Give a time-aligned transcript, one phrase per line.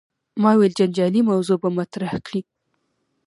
[0.41, 2.41] ما ویل جنجالي موضوع به مطرح کړې.